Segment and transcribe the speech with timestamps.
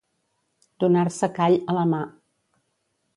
[0.83, 2.03] Donar-se call a la mà.